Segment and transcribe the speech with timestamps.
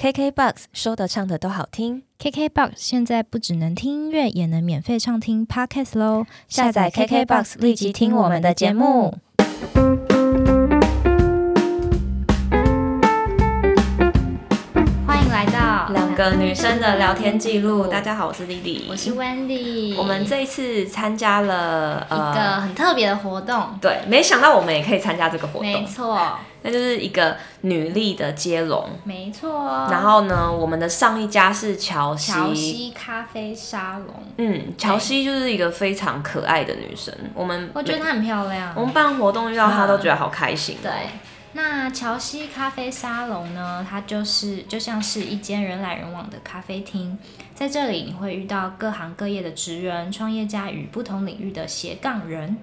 [0.00, 6.24] KKBOX 说的唱的都好听，KKBOX 现在不只能听音乐，也能免费畅听 Podcast 喽！
[6.46, 9.18] 下载 KKBOX 立即听我们的节目。
[15.04, 17.88] 欢迎来到两个女生的聊天记录。
[17.88, 19.96] 大家好，我是 Lily，，我是 Wendy。
[19.96, 26.38] 我们这一次参加了一个很特别的活动，呃，对，没想到我们也可以参加这个活动，没错。
[26.62, 29.86] 那就是一个女力的接龙，没错。
[29.90, 34.14] 然后呢，我们的上一家是乔西乔西咖啡沙龙。
[34.38, 37.14] 嗯，乔西就是一个非常可爱的女生。
[37.34, 38.74] 我们我觉得她很漂亮。
[38.74, 40.78] 我们办活动遇到她都觉得好开心。
[40.82, 40.90] 对，
[41.52, 47.16] 那乔西咖啡沙龙呢，它就是就像是一间人来人往的咖啡厅，
[47.54, 52.56] 在这里你会遇到各行各业的职人、创业家与不同领域的斜杠人，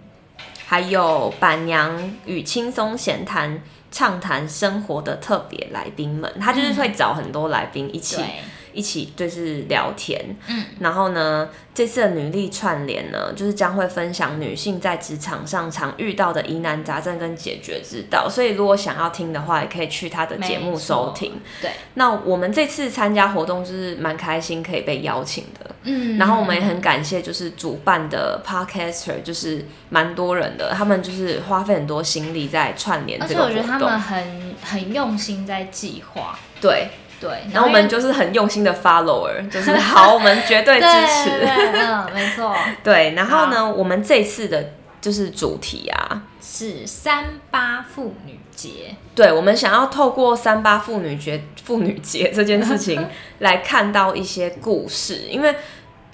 [0.65, 3.61] 还有板娘与轻松闲谈。
[3.95, 8.27] 畅谈生活的特别来宾们，他就是会找很多来宾一起、嗯、
[8.75, 10.23] 一起就是聊天。
[10.47, 18.29] 嗯，然后呢，这次的女力串联呢，就是将会分享女性在职场上常遇到的疑难杂症跟解决之道。
[18.29, 21.33] 所以如果想要听的话，也可以去他的节目收听。
[21.61, 25.71] 对，那我们这次参加活动就是蛮开心，可以被邀请的。
[25.83, 33.47] 嗯，然后我们也很感谢，就是主办的 Podcaster，就是蛮多人的，他们就是花费很多心力在串联这个活动。
[33.47, 36.37] 而且我觉得他们很很用心在计划。
[36.61, 41.29] 对对，然后我们就是很用心的 follower，就是好，我们绝对支持。
[41.39, 42.55] 对对对嗯，没错。
[42.83, 48.95] 对，然后呢，我们这次的就是主题啊，是三八妇女节。
[49.15, 53.07] 对，我们想要透过三八妇女节妇女节这件事情
[53.39, 55.55] 来看到一些故事，因为。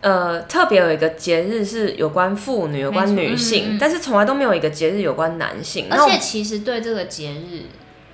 [0.03, 5.85] 呃，特别有一个节日是有关妇女、有关女性，嗯、但是从来都没有一个节日有关男性。
[5.91, 7.66] 而且其实对这个节日，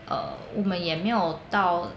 [0.06, 1.90] 呃，我们也没有到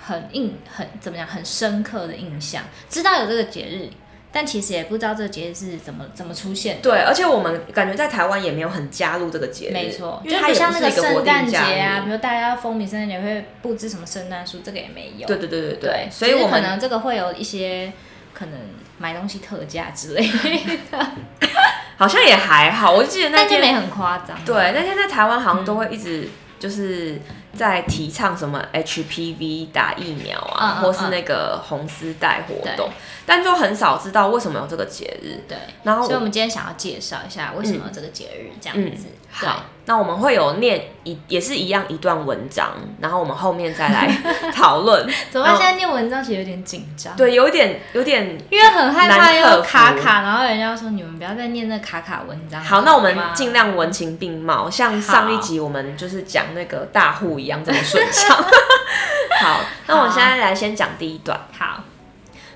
[0.00, 2.62] 很印、很怎么讲、很深刻的印象。
[2.88, 3.88] 知道有这个节日，
[4.32, 6.82] 但其实也不知道这个节日是怎么怎么出现的。
[6.82, 9.72] 对，而且我们感觉在台湾也没有很加入这个节日。
[9.72, 15.26] 没错，因为它不像那个圣诞节啊，比如大家要风靡圣诞节会布置什么圣诞树，这个也没有。
[15.26, 17.92] 对对对对对，对所以我们可能这个会有一些
[18.34, 18.54] 可能。
[19.02, 20.20] 买东西特价之类
[20.92, 21.10] 的，
[21.96, 22.92] 好像也还好。
[22.92, 24.36] 我就记得那天没很夸张。
[24.44, 27.18] 对，那天在台湾好像都会一直就是
[27.54, 32.90] 在提倡什么 HPV 打疫苗啊，嗯、或是那个红丝带活动，
[33.26, 35.42] 但就很少知道为什么有这个节日。
[35.48, 39.06] 对，然后所以我们今天想要介绍一下为什么有这个节日这样子。
[39.30, 39.64] 好。
[39.90, 42.68] 那我们会有念一也是一样一段文章，
[43.00, 44.08] 然后我们后面再来
[44.54, 45.04] 讨论。
[45.32, 45.56] 怎么办？
[45.56, 47.16] 现在念文章其实有点紧张。
[47.16, 52.62] 对，有点有点，因为很害怕又卡卡，然后人家说你们不要再念那卡卡文章。
[52.62, 58.36] 好，那我们尽量文情并茂，像上一集我们就是讲那个大户一样这么顺畅。
[59.42, 61.36] 好，那我们现在来先讲第一段。
[61.58, 61.82] 好。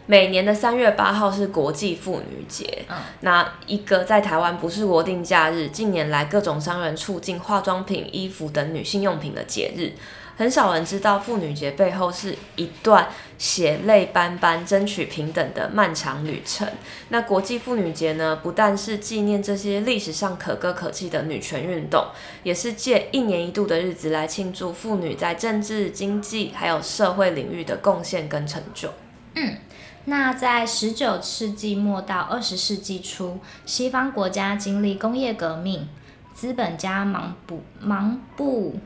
[0.06, 9.92] 每年的三月八号是国际妇女节，嗯，那一个在台湾不是国定假日，近年来各种商人促进化妆品、衣服等女性用品的节日，
[10.36, 16.68] 很少人知道妇女节背后是一段血泪斑斑争取平等的漫长旅程。
[17.08, 22.04] 那国际妇女节呢，不但是纪念这些历史上可歌可泣的女权运动，
[22.42, 28.90] 也是借一年一度的日子来庆祝妇女在政治、经济还有社会领域的贡献跟成就。
[29.36, 29.56] 嗯。
[30.06, 35.88] 那在十九世纪末到二十世纪初，西方国家经历工业革命，
[36.34, 38.76] 资本家忙不忙不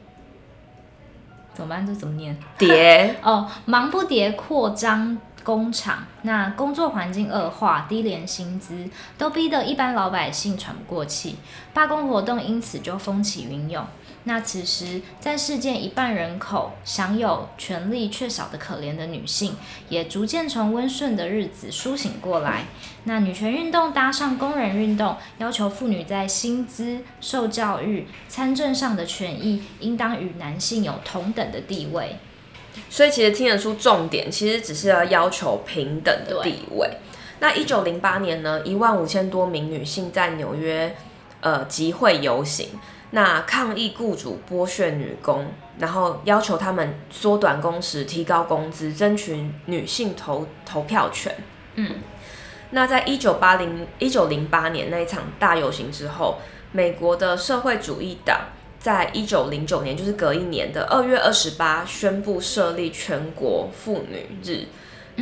[1.54, 1.84] 怎么办？
[1.84, 2.38] 这怎么念？
[2.56, 11.36] 叠 哦，忙不迭扩张工厂，那工作环境恶化，低廉薪资都逼得一般老百姓喘不过气，
[11.74, 13.84] 罢工活动因此就风起云涌。
[14.28, 19.56] 那此时，在世界一半人口享有权利却少得可怜的女性，
[19.88, 22.66] 也逐渐从温顺的日子苏醒过来。
[23.04, 32.16] 那女权运动搭上工人运动，要求妇女在薪资、受教育、参政上的权益，应当与男性有同等的地位。
[32.90, 36.86] 所以，其实听得出重点，其实只是要要求平等的地位。
[37.40, 40.94] 那一九零八年呢，一万五千多名女性在纽约
[41.40, 42.68] 呃集会游行。
[43.10, 45.46] 那抗议雇主剥削女工，
[45.78, 51.34] 然后要求他们缩短工时、提高工资，争取女性投投票权。
[51.76, 51.96] 嗯，
[52.70, 56.38] 那在一九八零一九零八年那一场大游行之后，
[56.72, 58.40] 美国的社会主义党
[58.78, 64.66] 在一九零九年，就是隔一年的二月二十八，宣布设立全国妇女日。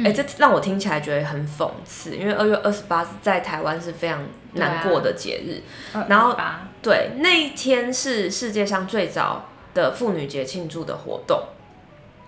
[0.05, 4.23] 哎、欸，这让我听起来觉得很讽刺，因为二月二十八在台湾是非常
[4.53, 5.63] 难过的节日。
[5.97, 6.37] 啊、然后，
[6.83, 11.45] 对，那一天是世界上最早的妇女节庆祝的活动。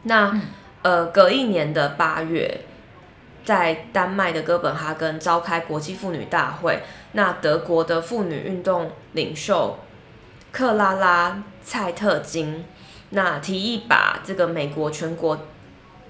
[0.05, 0.43] 那，嗯、
[0.81, 2.63] 呃，隔一年的八月，
[3.45, 6.83] 在丹麦的哥本哈根召开国际妇女大会，
[7.13, 9.79] 那德国的妇女运动领袖
[10.51, 12.65] 克拉拉蔡特金，
[13.11, 15.39] 那提议把这个美国全国。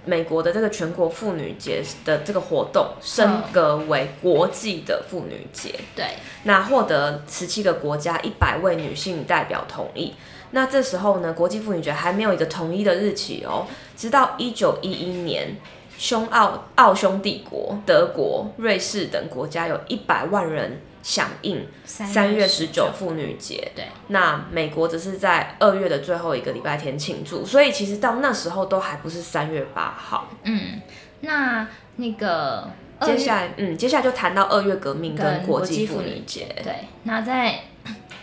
[0.09, 6.07] 美国的这个全国妇女节的这个活动升格为国际的妇女节，对，
[6.45, 10.15] 那获得十七个国家一百位女性代表同意。
[10.53, 15.57] 那这时候呢，国际妇女节还没有一个统一的日期哦，直到一九一一年，
[15.99, 20.81] 匈奥奥匈帝国、德国、瑞士等国家有一百万人。
[21.03, 30.29] 响应三月十九妇女节，对，那美国则是在二月的最后一个礼拜天庆祝，所以其实到那时候都还不是三月八号。
[30.43, 30.81] 嗯，
[31.21, 31.67] 那
[31.97, 32.69] 那个
[33.01, 36.55] 接下来，嗯，接下来就谈到二月革命跟国际妇女节。
[36.63, 37.61] 对，那在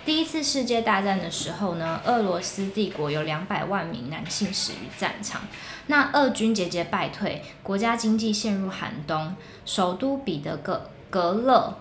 [0.05, 5.41] 第一次世界大战的时候呢，俄罗斯帝国有两百万名男性死于战场，
[5.87, 9.33] 那俄军节节败退，国家经济陷入寒冬，
[9.65, 11.77] 首都彼得格格勒。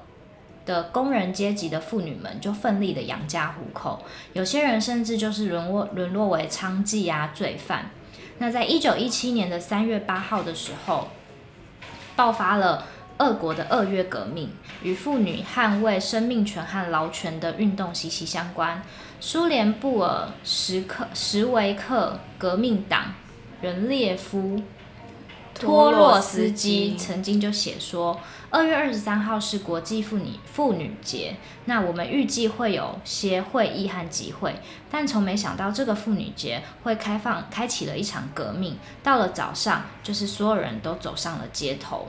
[0.66, 4.02] 的工人阶级的妇女们就奋力的养家糊口，
[4.32, 7.90] 有些人甚至就是沦落沦落为娼妓啊罪犯。
[8.38, 11.08] 那在一九一七年的三月八号的时候，
[12.16, 12.86] 爆发了
[13.18, 14.50] 俄国的二月革命，
[14.82, 18.82] 与妇女捍卫生命权和劳权的运动息息相关。
[19.20, 23.14] 苏联布尔什克什维克革命党
[23.60, 24.60] 人列夫
[25.54, 28.20] 托洛斯基曾经就写说。
[28.50, 31.34] 二月二十三号是国际妇女妇女节，
[31.64, 34.54] 那我们预计会有些会议和集会，
[34.88, 38.78] 但从没想到这个妇女节会开放开启了一场革命。
[39.02, 42.06] 到了早上，就是所有人都走上了街头。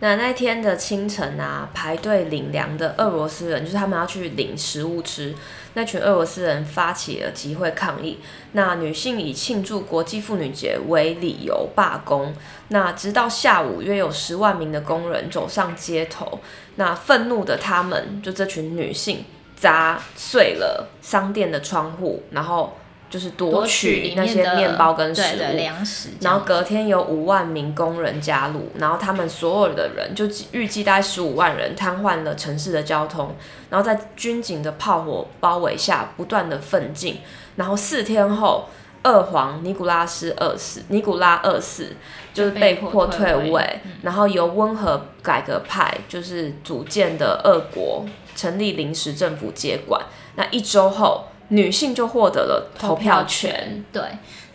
[0.00, 5.34] 那那天的清晨啊，排队领粮的俄罗斯人，就是他们要去领食物吃。
[5.74, 8.20] 那群俄罗斯人发起了集会抗议。
[8.52, 12.32] 那女性以庆祝国际妇女节为理由罢工。
[12.68, 16.38] 那直到下午，约有十万名的工人走上街头。
[16.76, 19.24] 那愤怒的他们，就这群女性
[19.56, 22.76] 砸碎了商店的窗户，然后。
[23.10, 26.10] 就是夺取那些面包跟食物，粮食。
[26.20, 33.34] 然后隔天有五万名工人加入，然后他们所有的人就预计大概十五万人瘫痪了城市的交通，
[33.70, 37.20] 然后在军警的炮火包围下不断的奋进。
[37.56, 38.68] 然后四天后，
[39.02, 41.96] 二皇尼古拉斯二世，尼古拉二世
[42.34, 48.04] 就是被迫退位，然后由温和改革派就是组建的俄国
[48.36, 50.02] 成立临时政府接管。
[50.36, 51.24] 那一周后。
[51.48, 53.50] 女性就获得了投票权。
[53.50, 54.02] 票权对，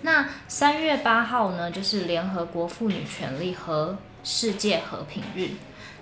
[0.01, 5.49] 那三月八号呢，就是联合国妇女权利和世界和平日。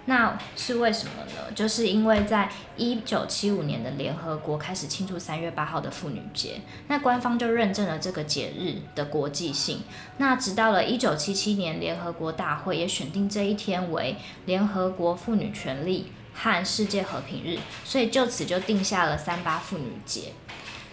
[0.05, 1.51] 那是为什么呢？
[1.53, 9.81] 就是因为在一九七五年的联合国开始庆祝三月八号的妇女节，那官方就认证了这个节日的国际性。
[10.17, 14.15] 那直到了一九七七年，联合国大会也选定这一天为
[14.45, 20.33] 联合国妇女权利和世界和平日，所以就此就定下了三八妇女节。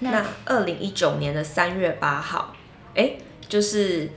[0.00, 2.54] 那二零一九年的三月八号，
[2.94, 3.18] 哎、欸，
[3.48, 4.10] 就是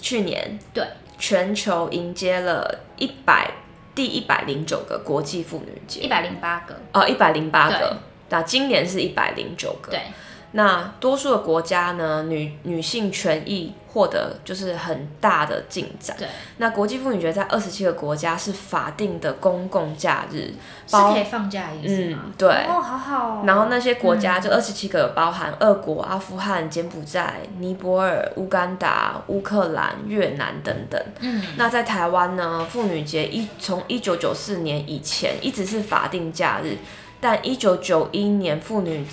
[0.00, 0.86] 去年，对，
[1.18, 3.50] 全球迎接了一百
[3.94, 6.74] 第一百零九个国际妇女节，一百零八个。
[6.92, 7.96] 哦，一百零八个，
[8.28, 10.00] 那今年是一百零九个，对。
[10.56, 16.16] 那多数的国家呢，女女性权益获得就是很大的进展。
[16.18, 16.26] 对，
[16.56, 20.54] 那国际妇女节在二十七个国家是法定的公共假日，
[20.86, 22.20] 是可以放假的意思吗？
[22.24, 22.48] 嗯，对。
[22.48, 23.42] 哦，好好哦。
[23.46, 30.98] 然后那些国家就二十七个，包含俄国、阿富汗、柬埔寨、尼泊尔、乌干达、乌克兰、越南等等。
[31.20, 31.44] 嗯。
[31.58, 36.78] 那在台湾呢，妇女节一从一九九四年以前一直是法定假日，
[37.20, 39.06] 但一九九一年妇女。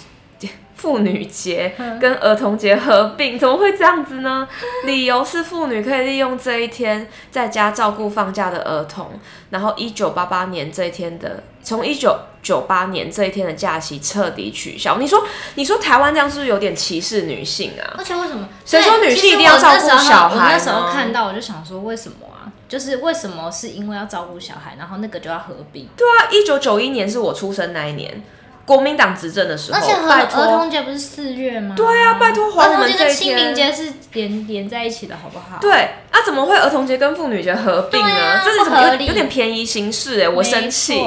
[0.75, 4.47] 妇女节跟儿童节合并，怎么会这样子呢？
[4.85, 9.11] 理由是妇女可以利用这一天在家照顾放假的儿童。
[9.49, 14.97] 然后，一九八八年这一天的，从一九九八年这一天的假期彻底取消。
[14.97, 15.23] 你说，
[15.55, 17.95] 你说台湾这样是不是有点歧视女性啊？
[17.97, 18.49] 而且为什么？
[18.65, 20.35] 谁说女性一定要照顾小孩？
[20.35, 22.51] 我那时候看到，我就想说，为什么啊？
[22.67, 25.87] 就是为什么是因为要照顾小孩，然后那个就要合并？
[25.95, 28.23] 对啊，一九九一年是我出生那一年。
[28.65, 30.25] 国民党执政的时候，而且和儿
[30.57, 31.75] 童节不是四月吗？
[31.75, 33.15] 对啊，拜托还我们这一天。
[33.15, 35.57] 清明节是连连在一起的，好不好？
[35.59, 35.71] 对
[36.11, 38.07] 啊，怎么会儿童节跟妇女节合并呢？
[38.07, 39.07] 啊、这是怎么有？
[39.07, 40.97] 有点便宜行事哎，我生气。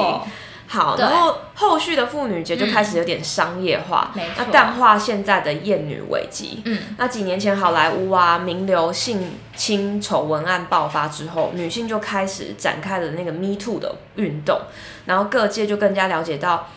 [0.69, 6.61] 好，然后后续的妇女节就开始有点商业化，嗯、那淡化现在的厌女危机。
[6.65, 14.59] 嗯，那几年前好莱坞啊名流性侵丑闻案爆发之后，女性就开始展开了那个 Me Too 的运动，
[15.05, 16.67] 然后各界就更加了解到。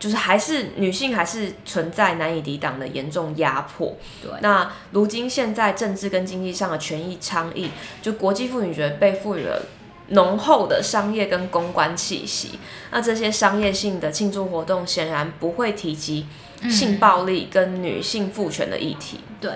[0.00, 3.96] 就是还是女性还是存在难以抵挡的严重压迫。
[4.20, 7.70] 对，那如今现在政治跟经济上的权益倡议，
[8.02, 9.62] 就国际妇女节被赋予了
[10.08, 12.58] 浓厚的商业跟公关气息。
[12.90, 16.26] 那这些商业性的庆祝活动显然不会提及
[16.68, 19.20] 性暴力跟女性赋权的议题。
[19.28, 19.50] 嗯、对。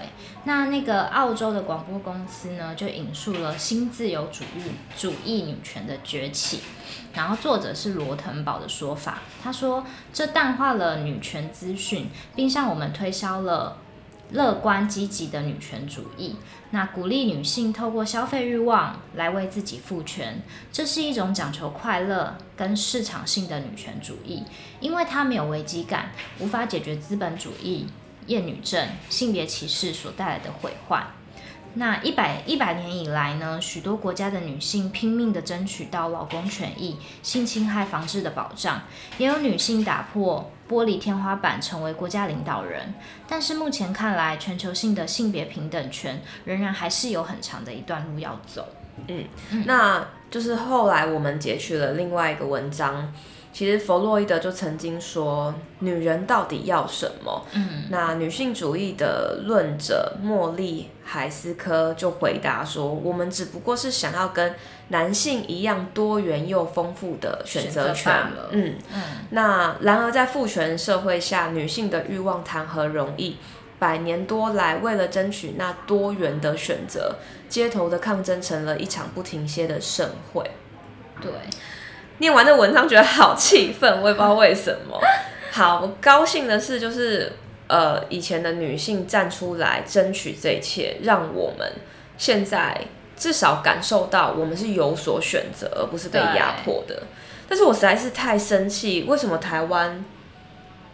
[0.47, 6.61] 那那个澳洲的广播公司呢，就引述了新自由主义主义女权的崛起，
[7.15, 13.79] 然后作者是罗腾堡的说法，他说这淡化了女权资讯，并向我们推销了
[14.33, 16.37] 乐观积极的女权主义。
[16.71, 24.43] 那鼓励女性透过消费欲望来为自己赋权，这是一种讲求快乐跟市场性的女权主义，
[24.81, 27.87] 因为它没有危机感，无法解决资本主义。
[28.27, 31.05] 厌女症、性别歧视所带来的毁坏。
[31.77, 38.83] 那一百一百年以来呢，许多国家的女性拼命地争取到劳工权益、性侵害防治的保障，
[39.19, 42.95] 也有女性打破玻璃天花板，成为国家领导人。
[43.27, 48.69] 但是目前看来，全球性的性别平等权仍然还是有很长的一段路要走。
[49.09, 49.25] 嗯，
[49.67, 53.13] 那就是后来我们截取了另外一个文章。
[53.55, 64.57] 其实弗洛伊德就曾经说：“女人到底要什么？”嗯，那女性主义的论者莫莉海斯科就回答说：“我们只不过是想要跟
[64.89, 68.13] 男性一样多元又丰富的选择权。
[68.35, 69.03] 择”嗯嗯。
[69.31, 73.37] 那然而在父权社会下，女性的欲望谈何容易？
[73.79, 77.15] 百年多来，为了争取那多元的选择，
[77.49, 80.51] 街头的抗争成了一场不停歇的盛会。
[81.21, 81.31] 对。
[82.19, 85.01] 念完这文章觉得好气愤，我也不知道为什么。
[85.51, 87.33] 好，高兴的是，就是
[87.67, 91.73] 呃，以前的女性站出来争取这一切，让我们
[92.17, 92.81] 现在
[93.17, 97.03] 至少感受到我们是有所选择，而不是被压迫的。
[97.49, 100.05] 但是我实在是太生气，为什么台湾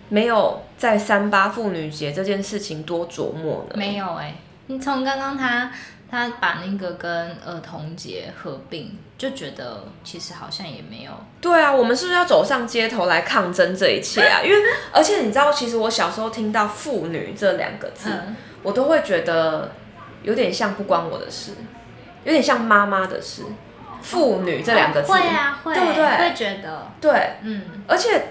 [0.09, 3.75] 没有在三八妇女节这件事情多琢磨呢？
[3.77, 4.35] 没有哎、
[4.67, 5.71] 你从刚刚他。
[6.11, 11.13] 他把那个跟儿童节合并，就觉得其实好像也没有。
[11.41, 14.41] 对啊，我们是不是要走上街头来抗争这一切啊？
[14.45, 14.57] 因为
[14.93, 19.71] 而且你知道，其实我小时候听到“妇女”这两个字，嗯，我都会觉得
[20.25, 21.53] 有点像不关我的事，
[22.25, 23.43] 有点像妈妈的事。
[24.03, 26.05] 妇女这两个字，会啊，会，对不对？
[26.07, 27.63] 会觉得，对，嗯。
[27.87, 28.29] 而且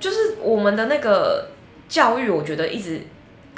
[0.00, 1.50] 就是我们的那个
[1.88, 3.06] 教育，我觉得一直。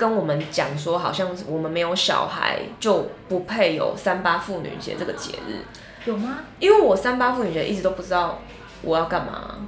[0.02, 5.62] 跟我们讲说，好像我们没有小孩就不配有三八妇女节这个节日，
[6.06, 6.40] 有吗？
[6.58, 8.40] 因为我三八妇女节一直都不知道
[8.82, 9.58] 我要干嘛，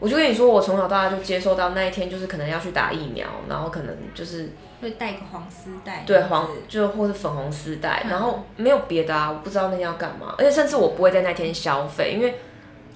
[0.00, 4.50] 我就跟你说，我从小到大就接受到那一天就是可能要去打疫苗，然后可能就是
[4.82, 12.40] 会带个黄丝带，对黄就或是粉红丝带，然后没有别的啊，我不知道那天要干嘛，而且甚至我不会在那天消费，因为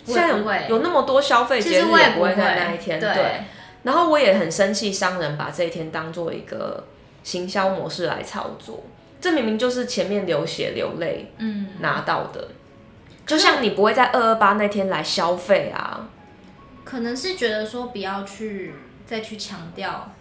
[0.04, 3.42] 现在有有那么多消费节日，我也不会在那一天，对。
[3.82, 6.84] 对然后我也很生气，商人把这一天当做一个
[7.22, 8.84] 行销模式来操作，
[9.20, 12.48] 这明明就是前面流血流泪，嗯，拿到的，
[13.26, 16.08] 就像你不会在二二八那天来消费啊，
[16.84, 18.74] 可能是觉得说不要去
[19.06, 20.12] 再去强调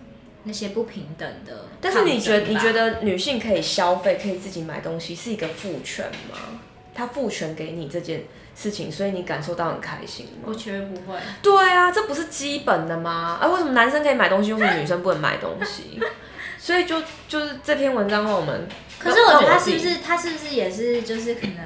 [0.44, 6.60] 那些不平等的，但是你觉得你觉得女性可以消费，可以自己买东西，是一个父权吗？
[6.94, 8.24] 他父权给你这件
[8.56, 10.44] 事情，所以你感受到很开心吗？
[10.46, 11.18] 我绝对不会。
[11.42, 13.40] 对啊，这不是基本的吗？
[13.42, 16.00] 啊，为什么男生可以买东西，为什么女生不能买东西？
[16.60, 18.68] 所以就就是这篇文章让我们。
[19.00, 21.58] 可是我觉得他是不是他是不是也是就是可能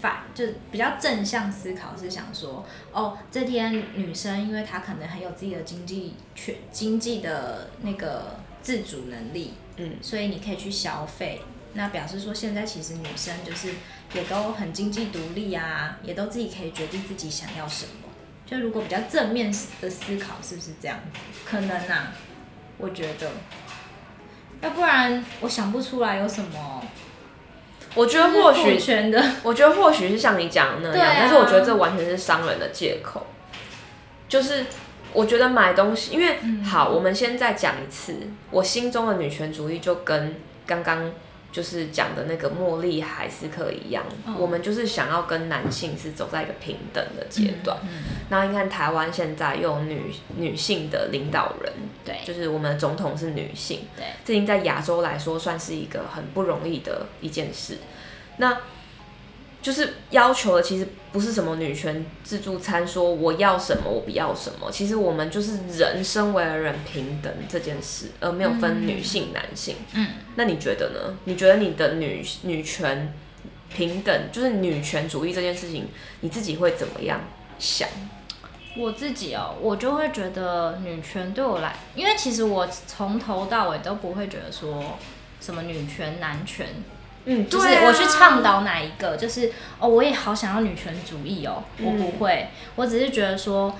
[0.00, 11.40] 反就比较正向思考，是想说哦，这天女生因为她可能很有自己的经济权、经济的那个自主能力，嗯，所以你可以去消费。
[11.76, 13.68] 那表示说，现在其实女生就是
[14.14, 18.08] 也都很经济独立啊，也都自己可以决定自己想要什么。
[18.46, 21.18] 就如果比较正面的思考，是不是这样子？
[21.44, 22.12] 可能啊，
[22.78, 23.28] 我觉得。
[24.60, 26.82] 要不然我想不出来有什么。
[27.94, 28.78] 我觉得或许，
[29.42, 33.26] 我觉得或许是像你讲的那样，啊，但是我觉得这完全是商人的借口。
[34.28, 34.66] 就是
[35.12, 38.16] 我觉得买东西，因为，嗯，好，我们先再讲一次，
[38.50, 41.10] 我心中的女权主义就跟刚刚。
[41.54, 47.78] 就是讲的那个茉莉海斯克一样，哦，我们就是想要跟男性是走在一个平等的阶段。
[47.84, 51.72] 嗯嗯，然后你看台湾现在又有女女性的领导人，
[52.04, 57.78] 对，就是我们的总统是女性，对，这已经在亚洲来说算是一个很不容易的一件事。
[58.38, 58.58] 那
[59.64, 64.70] 就是要求的其实不是什么女权自助餐，说我要什么我不要什么。
[64.70, 69.76] 其实我们就是人生为了人平等这件事，而没有分女性男性。
[69.94, 70.06] 嗯，
[70.36, 71.16] 那你觉得呢？
[71.24, 73.14] 你觉得你的女女权
[73.74, 75.88] 平等，就是女权主义这件事情，
[76.20, 77.22] 你自己会怎么样
[77.58, 77.88] 想？
[78.76, 84.98] 我自己哦，我就会觉得女权对我来，因为其实我从头到尾都不会觉得说
[85.40, 86.66] 什么女权男权，
[87.26, 93.74] 嗯，就是我去倡导哪一个，就是哦，我也好想要女权主义哦，我不会，嗯、我只是觉得说，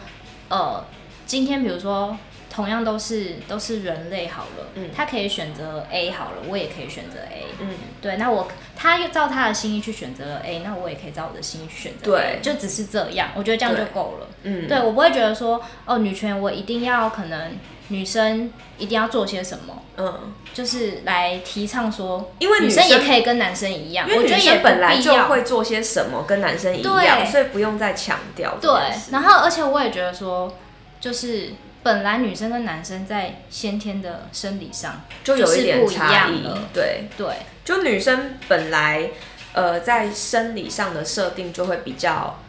[0.49, 0.85] 呃，
[1.27, 2.17] 今天比如说。
[2.55, 7.69] 同样都是都是人类好了，嗯，他可以选择 A 好了，我也可以选择 A，嗯，
[8.01, 8.47] 对，那我
[8.77, 28.71] 他又照他的心意去选择了 A，那我也可以照我的心意去选择，对，就只是这样，我觉得这样就够了，嗯，对我不会觉得说哦，女权我一定要可能女生一定要做些什么，嗯，就是来提倡说，因为女生也可以跟男生一样，因为女生本来就会做些什么跟男生一样，所以不用再强调，对，
[29.11, 30.57] 然后而且我也觉得说，
[31.01, 31.51] 就是。
[31.85, 37.11] 本来女生跟男生在先天的生理上就有一点差异，对。
[37.15, 37.27] 对，
[37.63, 39.11] 就女生本来
[39.53, 42.41] 呃在生理上的设定就会比较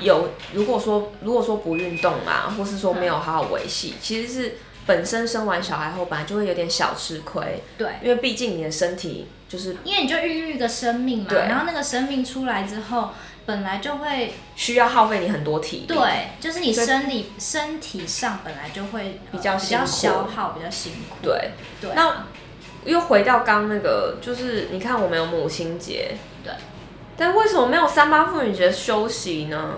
[0.00, 13.10] 有，如果说如果说不运动啊，或是说没有好好维系，其实是本身生完小孩后本来就会有点小吃亏，对，因为毕竟你的身体就是因为你就孕育一个生命嘛，然后那个生命出来之后。
[13.48, 21.16] 本来就会需要耗费你很多体力，对，就是你生理身体上本来就会比较比较消耗，比较辛苦。
[21.22, 21.52] 对。
[21.80, 21.90] 对。
[21.94, 22.26] 那
[22.84, 26.37] 又回到刚那个，就是你看我们有母亲节，对，
[27.18, 29.74] 但为什么没有三八妇女节休息呢？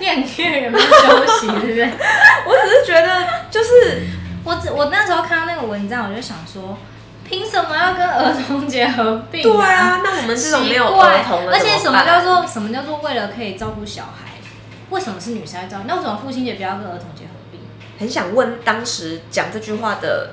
[0.00, 1.84] 两天也没有休息，对不对？
[2.46, 4.02] 我只是觉得，就是
[4.44, 6.76] 我只我那时候看到那个文章，我就想说。
[7.28, 9.42] 凭什么要跟儿童节合并？
[9.42, 14.30] 对啊，那我们这种没有儿童的，而且什么叫做什么叫做为了可以照顾小孩？
[14.88, 15.84] 为什么是女生要照顾？
[15.86, 17.60] 那为什么父亲节不要跟儿童节合并？
[17.98, 20.30] 很想问当时讲这句话的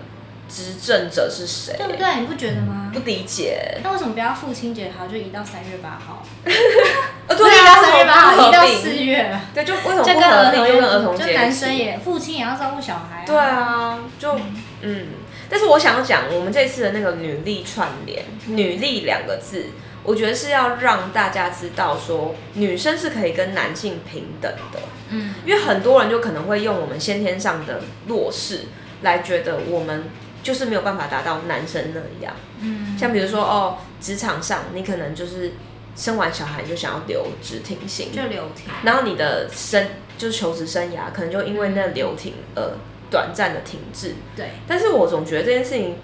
[0.49, 1.75] 执政者是谁？
[1.77, 2.19] 对不对？
[2.19, 2.91] 你不觉得吗？
[2.93, 3.79] 不理解。
[3.83, 6.23] 那为什么不要父亲节好就移到三月八号？
[7.27, 9.39] 呃，对啊，三月八号移到四月。
[9.53, 11.25] 对，就为什么不跟儿童就跟儿童节？
[11.25, 13.23] 就男生也父亲也要照顾小孩。
[13.25, 14.39] 对啊，就
[14.81, 15.07] 嗯。
[15.47, 19.67] 但是我想要讲，我们这次的那个女力串联“女力”串联“女力”两个字，
[20.01, 24.79] 我觉得是要让大家知道说，女生是可以跟男性平等的。
[25.09, 28.61] 嗯，因为很多人就可能会用我们先天上的弱势
[29.03, 30.05] 来觉得我们
[30.45, 32.35] 就是没有办法达到男生那样。
[32.61, 35.53] 嗯，像比如说哦，职场上你可能就是
[35.95, 42.61] 生完小孩就想要留职停薪，就留停，然后你的生就是求职生涯可能就因为那留停而。
[43.07, 45.95] 短暂的停滞，对，但是我总觉得这件事情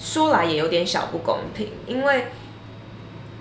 [0.00, 2.28] 说来也有点小不公平，因为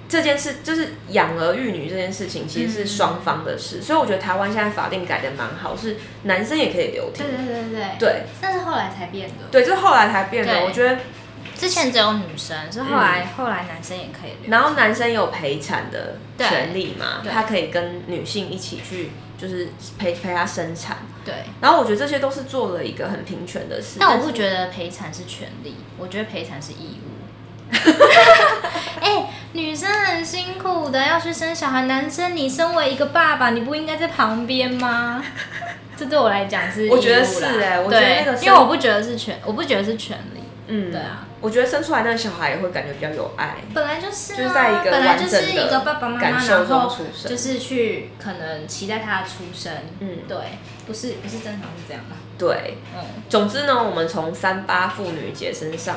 [0.08, 11.00] 这件事就是养儿育女这件事情其实是双方的事，嗯、所以我觉得台湾现在法定改的蛮好，是男生也可以留停，对对对对对，但是后来才变的，对，这是后来才变的，我觉得
[11.56, 19.12] 之前只有女生，是后来、嗯、后来男生也可以留，然后男生有陪产的权利嘛，他可以跟女性一起去。
[19.38, 19.68] 就是
[20.00, 21.34] 陪陪他生产，对。
[21.60, 23.98] 然后我觉得这些都是做了一个很平权的事。
[24.00, 27.12] 但我不觉得陪产是权利，我觉得陪产是义务。
[29.56, 31.84] 女生很辛苦的，要去生小孩。
[31.84, 35.24] 男生，你身为一个爸爸，你不应该在旁边吗？
[35.96, 36.90] 这对我来讲是。
[36.90, 40.42] 我觉得是哎、欸，我觉得那个，因为我不觉得是权，我不觉得是权利。
[40.68, 41.26] 嗯，对啊。
[41.40, 46.40] 我觉得生出来那个小孩也会感觉比较有爱，本来就是、啊，就是在一个本来就是一个爸爸妈妈，
[47.26, 50.38] 就是去可能期待他的出生，嗯，对，
[50.88, 52.16] 不是不是正常是这样吗？
[52.38, 55.96] 对，嗯，总之呢，我们从三八妇女节身上，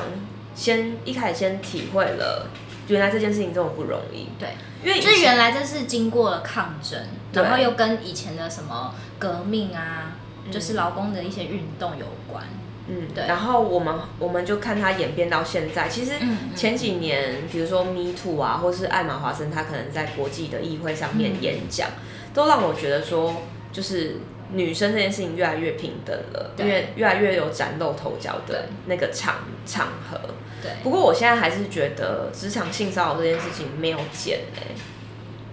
[0.53, 2.47] 先一开始先体会了，
[2.89, 4.49] 原来这件事情这么不容易，对，
[4.83, 6.99] 因为就是原来这是经过了抗争，
[7.33, 12.43] 然后又跟以前的什么革命啊，嗯、就是劳工的一些运动有关。
[12.87, 13.27] 嗯，对。
[13.27, 16.13] 然后我们我们就看它演变到现在，其实
[16.55, 24.15] 前几年，嗯嗯、比如说 Me Too 啊，或是艾玛华森，他可能在国际的议会上面演讲，嗯、都让我觉得说，就是
[24.51, 29.35] 女生这件事情越来越平等了，因为越来越有崭露头角的那个场
[29.67, 30.19] 场合。
[30.61, 30.71] 对。
[30.83, 34.75] 不过我现在还是觉得职场性骚扰这件事情没有减哎。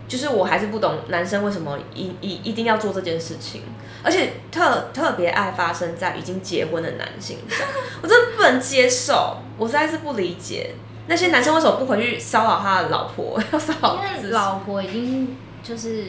[0.09, 3.63] 就是我还是不懂男生为什么一一一定要做这件事情，
[4.05, 7.67] 而且特特别爱发生在已经结婚的男性上，
[8.01, 10.77] 我真的不能接受，我实在是不理解
[11.09, 16.05] 那些男生为什么不回去骚扰他的老婆，要骚扰因为老婆已经就是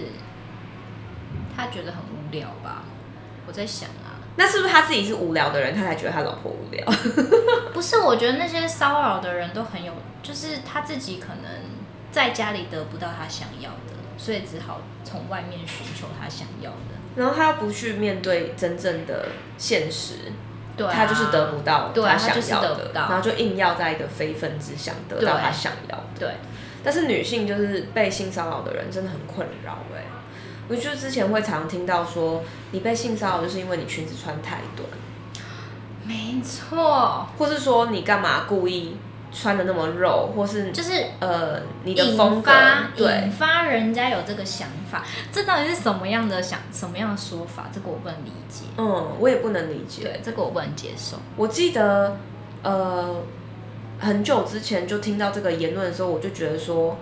[1.56, 2.84] 他觉得很无聊吧，
[3.48, 4.07] 我在想啊，
[4.38, 6.86] 那是不是他自己是无聊的人，他才觉得他老婆无聊？
[7.74, 9.92] 不是，我觉得那些骚扰的人都很有，
[10.24, 11.52] 就是他自己可能
[12.12, 13.98] 在家里得不到他想要的。
[14.20, 19.28] 所以只好从外面寻求他想要的，然后他又不去面对真正的
[19.60, 20.16] 现实，
[20.76, 26.04] 对啊，他就是得不到他想要的，对啊，然后就硬要在一个非分之想得到他想要的。
[26.20, 26.30] 对，
[26.84, 29.97] 但是女性就是被性骚扰的人真的很困扰哎，
[30.70, 34.88] 我就之前会常听到说，你被性骚扰就是因为你裙子穿太短。
[36.04, 37.26] 没错。
[37.38, 38.98] 或是说你干嘛故意
[39.32, 42.52] 穿的那么肉，或是就是呃你的风格
[42.96, 47.70] 对引发人家有这个想法，这到底是什么样的想什么样的说法？
[47.74, 48.66] 这个我不能理解。
[48.78, 50.04] 嗯，我也不能理解。
[50.04, 51.18] 对，这个我不能接受。
[51.38, 52.18] 我记得
[52.64, 53.24] 呃
[54.00, 56.98] 很久之前就听到这个言论的时候，我就觉得说。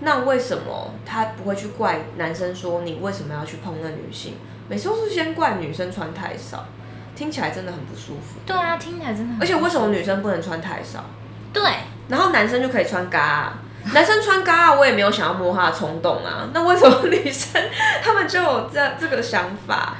[0.00, 4.34] 那为什么他不会去怪男生说你为什么要去碰那女性？
[4.68, 6.66] 每次都是先怪女生穿太少，
[7.14, 8.38] 听起来真的很不舒服。
[8.46, 9.42] 对啊，听起来真的很。
[9.42, 11.04] 而且为什么女生不能穿太少？
[11.52, 11.62] 对。
[12.08, 13.58] 然后男生就可以穿嘎啊？
[13.92, 16.48] 男生穿嘎啊，我也没有想要摸他的冲动啊。
[16.52, 17.62] 那为什么女生
[18.02, 19.96] 他们就有这这个想法？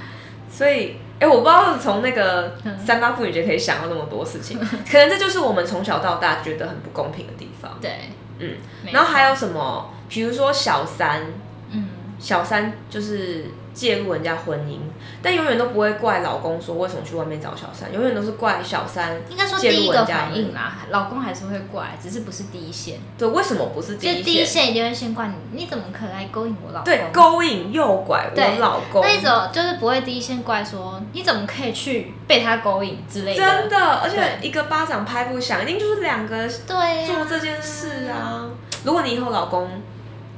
[0.50, 7.76] 所以，哎，我不知道从那个三八妇女节可以想到那么多事情，可能这就是我们从小到大觉得很不公平的地方。
[7.80, 8.10] 对。
[8.38, 8.56] 嗯，
[8.92, 9.90] 然后还有什么？
[10.08, 11.22] 比如说小三，
[11.70, 14.78] 嗯，小三就是介入人家婚姻，
[15.20, 19.20] 但永远都不会怪老公说为什么去外面找小三，永远都是怪小三。
[19.28, 23.00] 应该说第一个反应啦，老公还是会怪，只是不是第一线。
[23.18, 24.18] 对，为什么不是第一线？
[24.18, 26.84] 就第一线一定会先怪你，你怎么可能来勾引我老公？
[26.84, 29.02] 对，勾引诱拐我老公。
[29.02, 33.42] 那一种就是不会第一线怪说你怎么可以去被他勾引之类的。
[33.44, 38.48] 真的，而且一个巴掌拍不响，一定就是两个对做这件事啊。
[38.84, 39.82] 如果你以后老公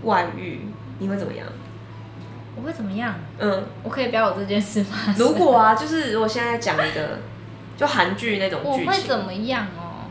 [0.05, 0.67] 外遇，
[0.99, 1.47] 你会怎么样？
[2.57, 3.15] 我会怎么样？
[3.39, 5.15] 嗯，我可以不要有这件事吗？
[5.17, 7.19] 如果啊，就是如果现在讲一个，
[7.77, 10.09] 就韩剧那种剧情，我会怎么样哦？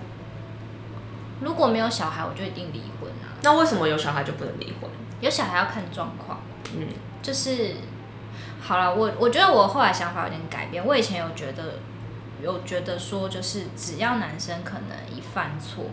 [1.42, 3.34] 如果没有小孩，我就一定离婚啊。
[3.42, 4.90] 那为什么有小孩就不能离婚？
[5.22, 6.40] 有小孩要看状况。
[6.76, 6.88] 嗯，
[7.22, 7.74] 就是
[8.62, 10.86] 好了，我我觉得我后来想法有点改变。
[10.86, 11.80] 我以前有觉得，
[12.42, 15.86] 有觉得说，就是只要男生可能一犯错。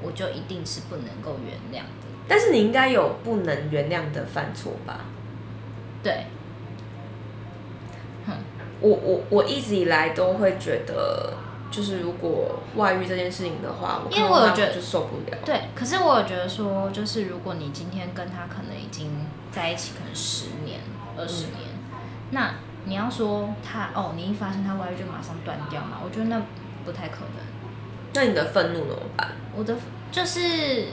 [0.00, 5.00] 我就一定是不能够原谅的，但是你应该有不能原谅的犯错吧？
[6.02, 6.26] 对，
[8.26, 8.34] 哼，
[8.80, 11.34] 我我我一直以来都会觉得，
[11.70, 15.38] 就是如果外遇这件事情的话，因为我有觉得就受不了。
[15.44, 19.10] 对，可是我有觉得说，就是如果你今天跟他可能已经
[19.50, 20.80] 在一起，可能十年、
[21.16, 21.98] 二十年，嗯，
[22.30, 25.98] 那你要说他哦，你一发现他外遇就马上断掉嘛？
[26.04, 26.40] 我觉得那
[26.84, 27.44] 不太可能。
[28.14, 29.32] 那你的愤怒怎么办？
[29.54, 29.74] 我的
[30.10, 30.86] 就是，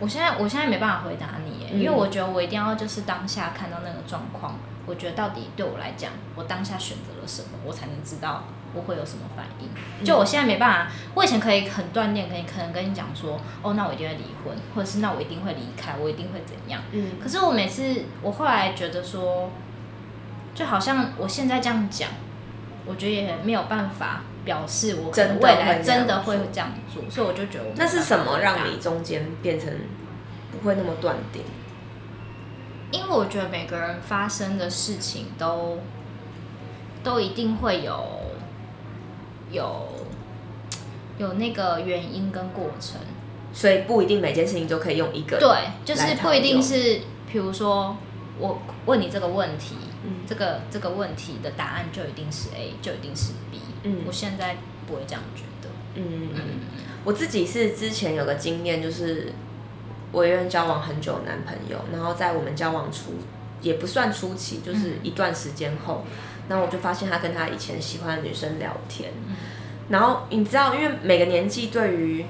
[0.00, 1.43] 我现在我现在没办法回答你，
[1.74, 10.04] 嗯，因为我觉得我一定要就是当下看到那个状况，我觉得到底对我来讲，我当下选择了什么，我才能知道我会有什么反应。
[10.04, 16.82] 就我现在没办法，我以前可以很锻炼，可以可能跟你讲说，哦，那我一定会离婚，或者是那我一定会离开，我一定会怎样。
[16.92, 17.12] 嗯。
[17.22, 19.50] 可是我每次，我后来觉得说，
[20.54, 22.10] 就好像我现在这样讲，
[22.86, 24.22] 我觉得也没有办法。
[24.44, 29.72] 表示我可能未来真的会这样做，所以我就觉得我那是什么让你中间变成
[30.52, 31.42] 不会那么断定？
[32.94, 35.78] 因为我觉得每个人发生的事情都
[37.02, 38.04] 都一定会有
[39.50, 39.88] 有
[41.18, 43.00] 有那个原因跟过程，
[43.52, 47.96] 所以不一定每件事情都可以用一个对，就是不一定是，比如说
[48.38, 53.58] 我问你这个问题，嗯，这个这个问题的答案就一定是 A，就一定是 B。
[53.82, 55.68] 嗯，我现在不会这样觉得。
[55.96, 56.28] 嗯。
[56.32, 56.40] 嗯，
[57.04, 59.32] 我自己是之前有个经验，就是
[60.14, 63.12] 我一个人交往很久的男朋友，然后在我们交往初
[63.60, 66.06] 也不算初期，就是一段时间后，
[66.48, 69.10] 然后我就发现他跟他以前喜欢的女生聊天。
[69.88, 72.24] 然后你知道，因为每个年纪对于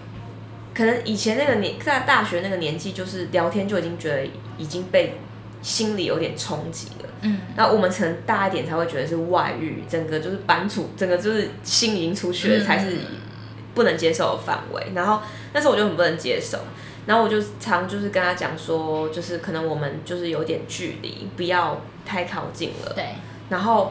[0.75, 4.27] 可能以前那个年在大学那个年纪，就是聊天就已经觉得
[4.59, 5.19] 已经被
[5.63, 7.09] 心里有点冲击了。
[7.21, 12.99] 嗯，那我们可能大一点才会觉得是外遇，整个就是搬出，整个就是心已经出去了，才是
[13.73, 14.93] 不能接受的范围。
[14.95, 16.59] 然后那时候我就很不能接受，
[17.07, 22.93] 然后我就常就是跟他讲说，就是可能我们就是有点距离，不要太靠近了。
[22.95, 23.05] 对。
[23.49, 23.91] 然后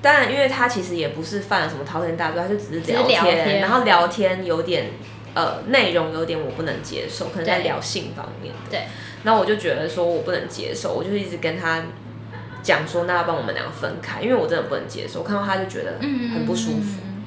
[0.00, 4.90] 当然，因为他其实也不是犯了什么滔天大罪，他就只是聊天，聊天然后聊天有点
[5.34, 8.70] 呃内容有点我不能接受，可能在聊性方面的。
[8.70, 8.80] 对。
[9.22, 11.82] 然后我就觉得说我不能接受，我就一直跟他。
[12.62, 15.18] 讲说，那要帮我们两个分开，因为我真的不能接受。
[15.20, 17.22] 我看到他就觉得很不舒服，嗯、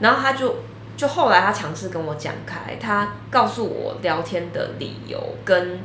[0.00, 0.60] 然后他就
[0.98, 5.78] 就后来他尝试跟我讲开，他告诉我聊天的理由跟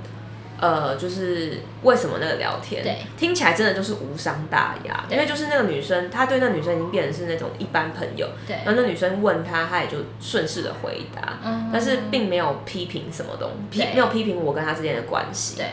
[0.59, 5.05] 呃，就是为什么那个聊天，对，听起来真的就是无伤大雅。
[5.11, 8.55] 因为就是那个女生，他对那个女生已经变成是那种一般朋友，对。
[8.65, 15.65] 然后那女生问他，他也就顺势的回答，嗯，但是并没有批评什么东西，批没有批评我跟他之间的关系，对。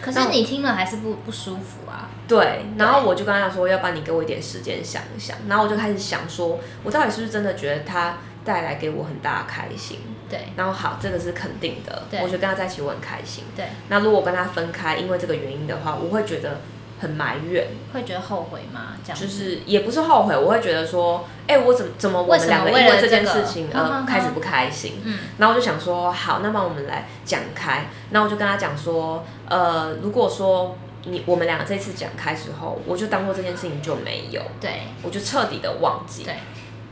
[0.00, 2.08] 可是你听了还是不不舒服啊？
[2.28, 5.36] 对，然后我就跟他说，要不然你给我一点时间想一想。
[5.48, 8.16] 然后我就开始想说，我到底是不是真的觉得他
[8.48, 9.98] 带来给我很大的开心？
[10.30, 13.66] 对，然后好，这个是肯定的，对，我觉得跟他在一起我很开心，对。
[13.88, 16.60] 那如果跟他分开，因为这个原因的话，我会觉得
[16.98, 18.96] 很埋怨，会觉得后悔吗？
[19.04, 30.76] 这样就是也不是后悔，我会觉得说，哎、欸，我怎么怎么我们两个因为这件事情呃开始不开心，嗯，然后我就想说，好，那么我们来讲开，那我就跟他讲说，呃，如果说。
[31.04, 36.34] 你我们两个这次讲开之后，我就当做这件事情就没有，对，我就彻底的忘记，对，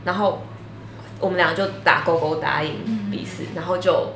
[0.05, 0.41] 然后
[1.19, 4.13] 我们两个就打勾勾答应彼此，嗯、然后就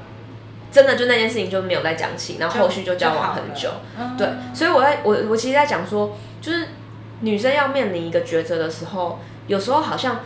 [0.72, 3.70] 真的就那件事情就没有再讲起，然后后续就交往很久，
[4.18, 6.68] 对，所以我在我我其实在讲说，就是
[7.22, 10.22] 女生要面临一个抉择的时候，有时候好像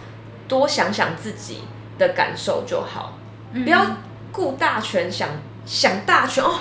[0.47, 1.59] 多想想自己
[1.97, 3.17] 的感受就好，
[3.53, 3.85] 嗯、不要
[4.31, 5.29] 顾大权想
[5.65, 6.59] 想大权哦，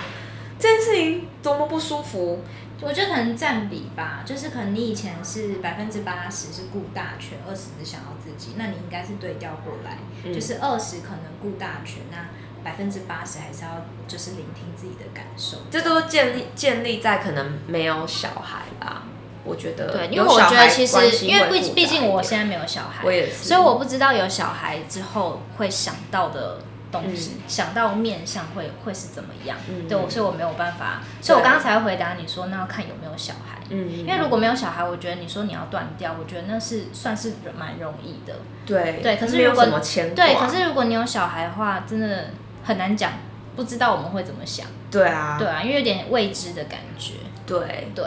[0.58, 2.42] 这件事情多么不舒服。
[2.80, 12.28] 我觉得可能占比吧，就是可能你以前是百分之八十是顾大权，二十是想要自己，那你应该是对调过来，嗯、就是二十可能顾大权，那
[12.62, 15.58] 百分之八十还是要就是聆听自己的感受。
[15.70, 19.04] 这都建立建立在可能没有小孩吧，
[19.44, 19.90] 我觉得。
[19.92, 26.58] 对，因为我觉得其实因为毕毕竟我现在没有小孩，我也是，所以我不知道有小孩之后会想到的。
[27.00, 29.58] 东西、嗯、想到面相会会是怎么样？
[29.68, 33.58] 嗯、对，所以我没有办法，所以我刚刚才会回答你说，那要看有没有小孩。
[33.70, 38.36] 嗯，因为如果没有小孩，我觉得你说你要断掉，我觉得那是算是蛮容易的。
[38.64, 39.64] 对对，可是如果
[40.14, 42.30] 对，可是如果你有小孩的话，真的
[42.62, 43.12] 很难讲，
[43.56, 44.66] 不知道我们会怎么想。
[44.90, 47.14] 对啊，对啊，因为有点未知的感觉。
[47.46, 48.04] 对对，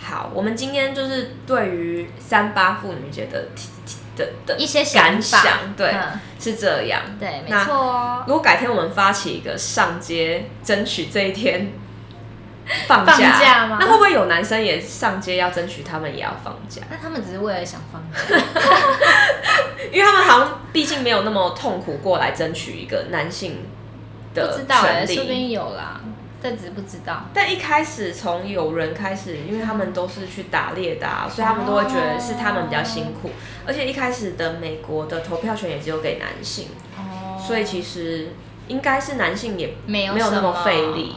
[0.00, 3.48] 好，我们今天就是对于三八妇女节的。
[4.16, 8.24] 的的一些感想，对，嗯、是这样，对，没错哦。
[8.26, 11.72] 如果改天我们发起一个上街争取这一天
[12.86, 13.78] 放假，放假吗？
[13.80, 16.82] 那会不会有男生也上街要争取他们也要放假？
[16.90, 18.44] 那他们只是为了想放假，
[19.90, 23.66] 因为他们好像毕竟没有那么痛苦过来争取一个男性
[24.34, 24.56] 的权利。
[24.56, 26.00] 不知道哎、欸，说不定有啦。
[26.42, 33.30] 但只是不知道，但一开始从有人开始，因为他们都是去打猎的啊，所以他们都会觉得是他们比较辛苦。
[33.64, 36.66] 而且一开始的美国的投票权也只有给男性，
[37.38, 38.30] 所以其实
[38.66, 41.14] 应该是男性也没有那么费力。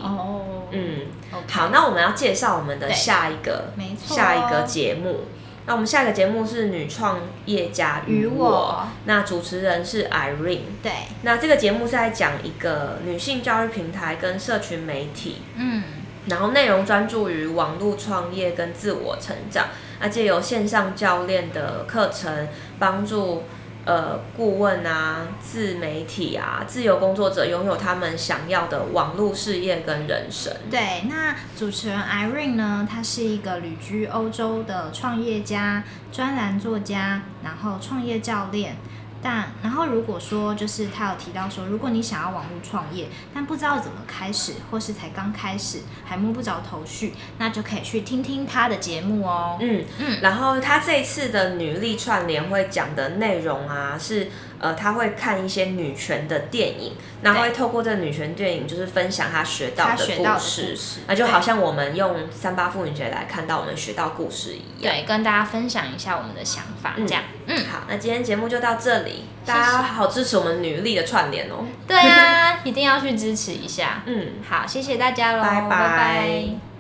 [0.71, 1.07] 嗯，
[1.49, 5.21] 好，那我们要介绍我们的下一个，下一个节目。
[5.65, 10.60] 那我们下一个节目是女创业家与我，我那主持人是 Irene。
[10.84, 10.91] 对，
[11.23, 15.84] 那这个节目是在讲一个女性教育平台跟社群媒体，嗯，
[16.28, 19.67] 然后内容专注于网络创业跟自我成长，
[19.99, 22.47] 那借由线上教练的课程
[22.78, 23.43] 帮助。
[23.86, 30.52] 呃，顾问啊，自媒体啊，自由工作者拥有他们想要的网络事业跟人生。
[30.71, 38.76] 对，那主持人 Irene 呢，她是一个旅居欧洲的创业家、专栏作家，然后创业教练。
[39.21, 49.58] 但然后如果说就是他有提到说，如果你想要网络创业，但不知道怎么开始，或是才刚开始还摸不着头绪，那就可以去听听他的节目哦。
[49.60, 54.30] 嗯嗯，然后他这一次的女力串联会讲的内容啊是。
[54.59, 75.69] 呃，他会看一些女权的电影，那会透过这个女权电影，就是分享他学到的故事，那就好像我们用三八妇女节来看到我们学到故事一样，对，跟大家分享一下我们的想法，这样，嗯，好，那今天节目就到这里，大家好好支持我们女力的串联哦，对啊， 一定要去支持一下，嗯，好，谢谢大家喽，拜拜。
[75.69, 76.74] 拜拜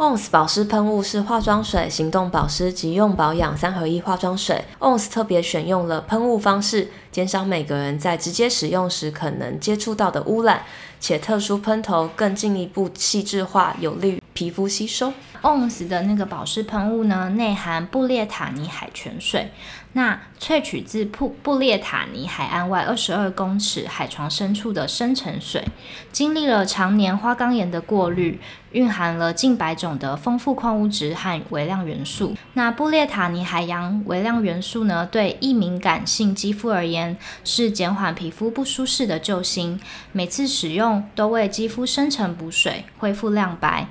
[0.00, 4.64] ONS 保湿喷雾是化妆水、行动保湿及用保养三合一化妆水。
[4.78, 10.62] ONS 特别选用了喷雾方式，减少每个人在直接使用时可能接触到的污染，
[10.98, 15.12] 且特殊喷头更进一步细致化，有利于皮肤吸收。
[15.42, 19.50] ONS 的那个保湿喷雾呢，内含布列塔尼海泉水。
[19.92, 25.64] 那萃取自布布列塔尼海岸外二十二公尺海床深处的深层水，
[26.12, 32.36] 经历了常年花岗岩的过滤，蕴含了近百种的丰富矿物质和微量元素。
[32.52, 39.80] 那布列塔尼海洋微量元素呢，对易敏感性肌肤而言是减缓皮肤不舒适的救星。
[40.12, 43.88] 每次使用都为肌肤深层补水，恢复亮白。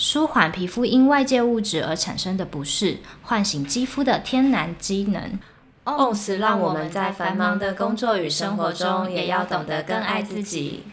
[0.00, 5.36] 舒缓皮肤因外界物质而产生的不适，唤醒肌肤的天然机能。
[5.86, 10.84] ONS 让我们在繁忙的工作与生活中，也要懂得更爱自己。